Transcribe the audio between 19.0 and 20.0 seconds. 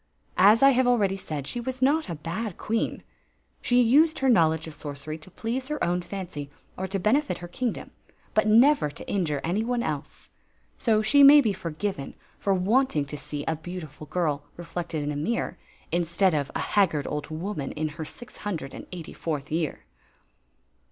fourth year.